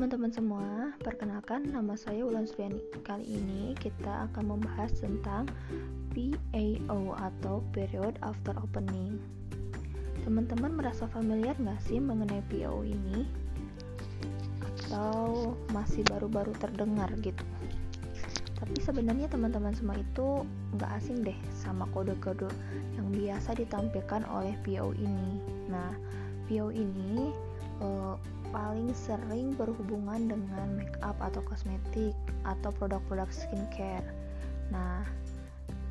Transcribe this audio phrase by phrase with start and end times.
[0.00, 2.80] teman-teman semua, perkenalkan nama saya Ulan Suryani.
[3.04, 5.44] Kali ini kita akan membahas tentang
[6.16, 9.20] PAO atau Period After Opening.
[10.24, 13.28] Teman-teman merasa familiar nggak sih mengenai PAO ini?
[14.64, 17.44] Atau masih baru-baru terdengar gitu?
[18.56, 20.48] Tapi sebenarnya teman-teman semua itu
[20.80, 22.48] nggak asing deh sama kode-kode
[22.96, 25.44] yang biasa ditampilkan oleh PAO ini.
[25.68, 25.92] Nah,
[26.48, 27.36] PAO ini
[27.84, 28.16] uh,
[28.50, 32.14] paling sering berhubungan dengan make up atau kosmetik
[32.46, 34.06] atau produk-produk skincare.
[34.70, 35.02] Nah,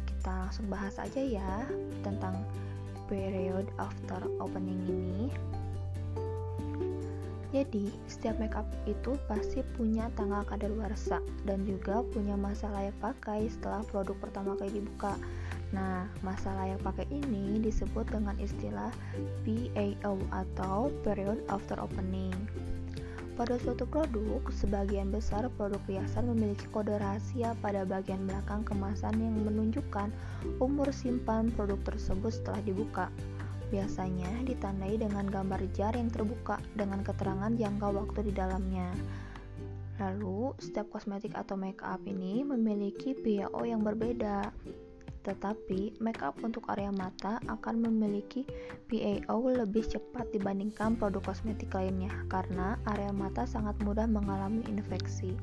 [0.07, 1.63] kita langsung bahas aja ya
[2.03, 2.43] tentang
[3.07, 5.31] period after opening ini.
[7.49, 11.17] Jadi, setiap makeup itu pasti punya tanggal kadaluarsa
[11.49, 15.17] dan juga punya masa layak pakai setelah produk pertama kali dibuka.
[15.73, 18.93] Nah, masa layak pakai ini disebut dengan istilah
[19.45, 22.37] PAO atau Period After Opening.
[23.33, 29.31] Pada suatu produk, sebagian besar produk riasan memiliki kode rahasia pada bagian belakang kemasan yang
[29.47, 30.11] menunjukkan
[30.59, 33.07] umur simpan produk tersebut setelah dibuka.
[33.69, 38.89] Biasanya ditandai dengan gambar jar yang terbuka dengan keterangan jangka waktu di dalamnya.
[39.99, 44.47] Lalu, setiap kosmetik atau make up ini memiliki PAO yang berbeda.
[45.27, 48.47] Tetapi, makeup untuk area mata akan memiliki
[48.87, 55.35] PAO lebih cepat dibandingkan produk kosmetik lainnya karena area mata sangat mudah mengalami infeksi.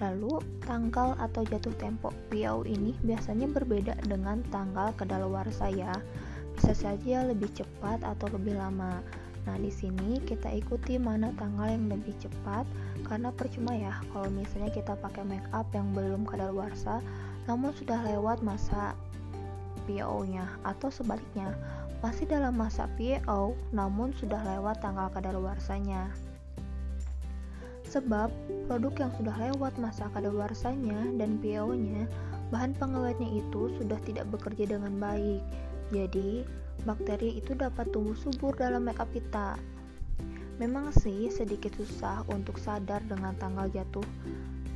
[0.00, 5.92] Lalu, tanggal atau jatuh tempo PAO ini biasanya berbeda dengan tanggal kedaluarsa ya.
[6.60, 9.00] Bisa saja lebih cepat atau lebih lama.
[9.48, 12.68] Nah, di sini kita ikuti mana tanggal yang lebih cepat
[13.08, 17.00] karena percuma ya kalau misalnya kita pakai make up yang belum kadaluarsa
[17.48, 18.92] namun sudah lewat masa
[19.88, 21.56] PO-nya atau sebaliknya
[22.04, 26.12] masih dalam masa PO namun sudah lewat tanggal kadaluarsanya.
[27.88, 28.28] Sebab
[28.68, 32.04] produk yang sudah lewat masa kadaluarsanya dan PO-nya
[32.52, 35.42] bahan pengawetnya itu sudah tidak bekerja dengan baik.
[35.90, 36.46] Jadi,
[36.86, 39.58] bakteri itu dapat tumbuh subur dalam makeup kita.
[40.62, 44.04] Memang sih sedikit susah untuk sadar dengan tanggal jatuh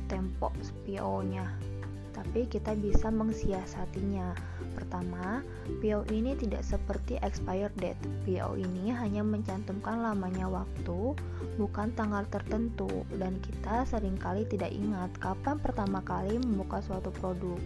[0.05, 0.53] tempo
[0.85, 1.75] PO-nya
[2.15, 4.31] tapi kita bisa mengsiasatinya.
[4.71, 5.43] Pertama,
[5.83, 7.99] PO ini tidak seperti expired date.
[8.23, 11.11] PO ini hanya mencantumkan lamanya waktu,
[11.59, 17.59] bukan tanggal tertentu, dan kita sering kali tidak ingat kapan pertama kali membuka suatu produk.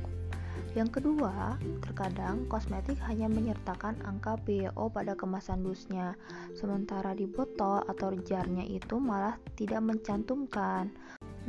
[0.77, 6.13] Yang kedua, terkadang kosmetik hanya menyertakan angka PO pada kemasan dusnya,
[6.53, 10.93] sementara di botol atau jarnya itu malah tidak mencantumkan.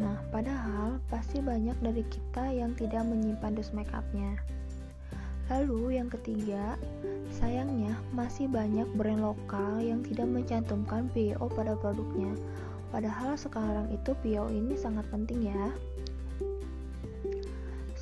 [0.01, 4.41] Nah, padahal pasti banyak dari kita yang tidak menyimpan dus make upnya.
[5.53, 6.79] Lalu yang ketiga,
[7.29, 12.33] sayangnya masih banyak brand lokal yang tidak mencantumkan PO pada produknya.
[12.95, 15.75] Padahal sekarang itu PO ini sangat penting ya.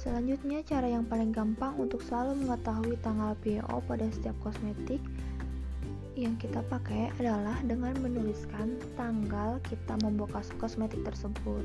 [0.08, 5.04] Selanjutnya, cara yang paling gampang untuk selalu mengetahui tanggal PO pada setiap kosmetik
[6.16, 11.60] yang kita pakai adalah dengan menuliskan tanggal kita membuka kosmetik tersebut.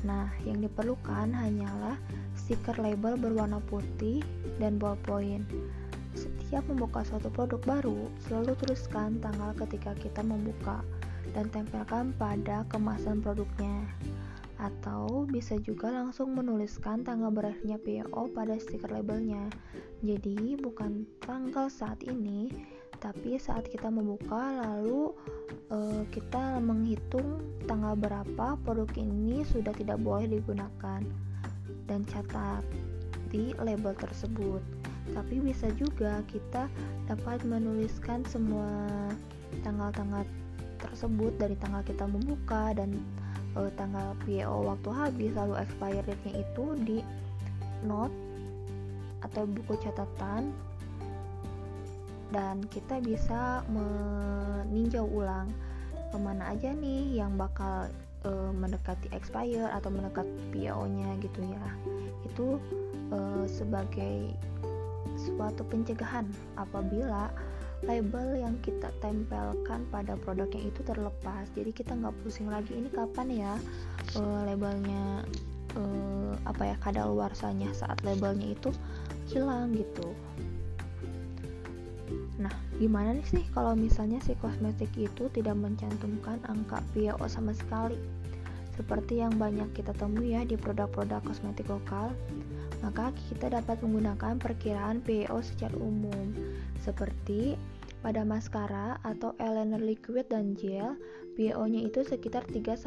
[0.00, 2.00] Nah, yang diperlukan hanyalah
[2.32, 4.24] stiker label berwarna putih
[4.56, 5.44] dan ballpoint.
[6.16, 10.80] Setiap membuka suatu produk baru, selalu tuliskan tanggal ketika kita membuka
[11.36, 13.84] dan tempelkan pada kemasan produknya.
[14.64, 19.44] Atau bisa juga langsung menuliskan tanggal berakhirnya PO pada stiker labelnya.
[20.00, 22.48] Jadi, bukan tanggal saat ini,
[22.96, 25.12] tapi saat kita membuka lalu
[25.68, 31.04] uh, kita menghitung tanggal berapa produk ini sudah tidak boleh digunakan
[31.84, 32.64] dan catat
[33.28, 34.64] di label tersebut
[35.12, 36.64] tapi bisa juga kita
[37.04, 38.88] dapat menuliskan semua
[39.60, 40.24] tanggal-tanggal
[40.80, 42.96] tersebut dari tanggal kita membuka dan
[43.58, 46.98] uh, tanggal PO waktu habis lalu expiry date-nya itu di
[47.86, 48.14] note
[49.24, 50.52] atau buku catatan.
[52.34, 55.46] Dan kita bisa meninjau ulang
[56.10, 57.86] ke mana aja nih yang bakal
[58.26, 61.66] e, mendekati expire atau mendekat PO-nya gitu ya.
[62.26, 62.58] Itu
[63.14, 64.34] e, sebagai
[65.14, 66.26] suatu pencegahan
[66.58, 67.30] apabila
[67.84, 71.48] label yang kita tempelkan pada produknya itu terlepas.
[71.52, 73.52] Jadi kita nggak pusing lagi ini kapan ya
[74.16, 75.24] e, labelnya
[75.76, 75.82] e,
[76.48, 78.72] apa ya kadaluarsanya saat labelnya itu
[79.28, 80.12] hilang gitu.
[82.40, 87.96] Nah, gimana nih sih kalau misalnya si kosmetik itu tidak mencantumkan angka PO sama sekali?
[88.74, 92.10] Seperti yang banyak kita temui ya di produk-produk kosmetik lokal,
[92.82, 96.34] maka kita dapat menggunakan perkiraan PO secara umum,
[96.82, 97.54] seperti
[98.04, 100.92] Pada maskara atau eyeliner liquid dan gel,
[101.40, 102.84] PO-nya itu sekitar 3-6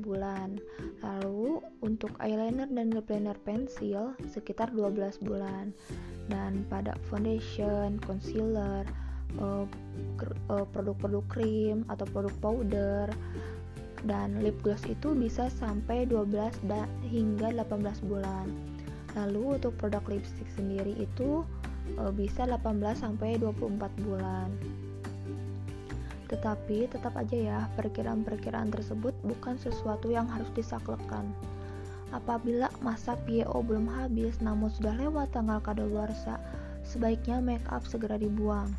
[0.00, 0.56] bulan.
[1.04, 5.76] Lalu untuk eyeliner dan lip liner pensil sekitar 12 bulan.
[6.32, 8.88] Dan pada foundation, concealer,
[9.36, 9.68] eh,
[10.24, 13.12] eh, produk-produk krim atau produk powder
[14.08, 16.56] dan lip gloss itu bisa sampai 12
[17.04, 18.48] hingga 18 bulan.
[19.12, 21.44] Lalu untuk produk lipstick sendiri itu
[22.16, 24.48] bisa 18 sampai 24 bulan.
[26.28, 31.28] Tetapi tetap aja ya, perkiraan-perkiraan tersebut bukan sesuatu yang harus disaklekan.
[32.14, 36.38] Apabila masa PO belum habis namun sudah lewat tanggal kadaluarsa,
[36.86, 38.70] sebaiknya make up segera dibuang.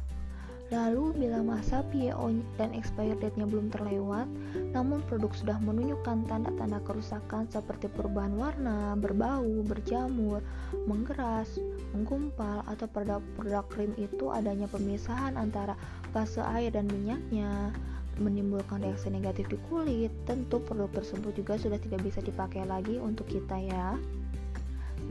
[0.73, 4.25] Lalu bila masa PO dan expired date-nya belum terlewat,
[4.73, 10.41] namun produk sudah menunjukkan tanda-tanda kerusakan seperti perubahan warna, berbau, berjamur,
[10.89, 11.61] menggeras,
[11.93, 15.77] menggumpal, atau produk-produk krim itu adanya pemisahan antara
[16.09, 17.69] fase air dan minyaknya,
[18.17, 23.29] menimbulkan reaksi negatif di kulit, tentu produk tersebut juga sudah tidak bisa dipakai lagi untuk
[23.29, 23.93] kita ya.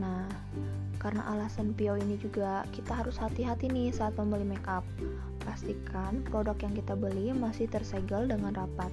[0.01, 0.27] Nah,
[0.99, 4.65] karena alasan PO ini juga kita harus hati-hati nih saat membeli make
[5.45, 8.89] Pastikan produk yang kita beli masih tersegel dengan rapat,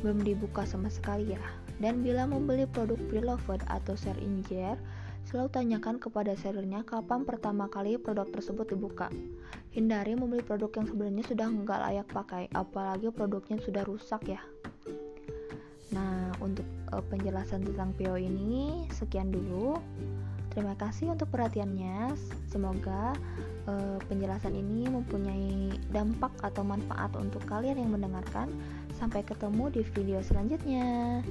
[0.00, 1.42] belum dibuka sama sekali ya.
[1.82, 4.78] Dan bila membeli produk preloved atau share injer,
[5.26, 9.10] selalu tanyakan kepada sellernya kapan pertama kali produk tersebut dibuka.
[9.74, 14.40] Hindari membeli produk yang sebenarnya sudah nggak layak pakai, apalagi produknya sudah rusak ya.
[15.92, 19.76] Nah, untuk uh, penjelasan tentang PO ini sekian dulu.
[20.58, 22.18] Terima kasih untuk perhatiannya.
[22.50, 23.14] Semoga
[23.70, 28.50] uh, penjelasan ini mempunyai dampak atau manfaat untuk kalian yang mendengarkan.
[28.98, 31.22] Sampai ketemu di video selanjutnya.